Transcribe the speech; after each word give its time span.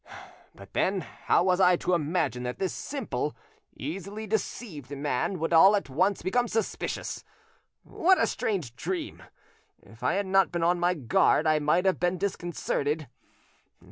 But 0.55 0.73
then, 0.73 1.01
how 1.01 1.43
was 1.43 1.59
I 1.61 1.75
to 1.75 1.93
imagine 1.93 2.41
that 2.41 2.57
this 2.57 2.73
simple, 2.73 3.35
easily 3.77 4.25
deceived 4.25 4.89
man 4.97 5.37
would 5.37 5.53
all 5.53 5.75
at 5.75 5.91
once 5.91 6.23
become 6.23 6.47
suspicious? 6.47 7.23
What 7.83 8.19
a 8.19 8.25
strange 8.25 8.75
dream! 8.75 9.21
If 9.83 10.01
I 10.01 10.13
had 10.15 10.25
not 10.25 10.51
been 10.51 10.63
on 10.63 10.79
my 10.79 10.95
guard, 10.95 11.45
I 11.45 11.59
might 11.59 11.85
have 11.85 11.99
been 11.99 12.17
disconcerted. 12.17 13.09